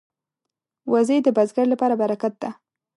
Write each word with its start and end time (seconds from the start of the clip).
وزې 0.91 1.17
د 1.23 1.27
بزګر 1.37 1.65
لپاره 1.73 1.95
برکت 2.01 2.33
ده 2.41 2.49